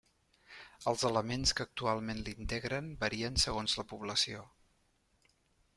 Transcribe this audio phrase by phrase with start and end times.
[0.91, 4.43] Els elements que actualment l'integren varien segons la població.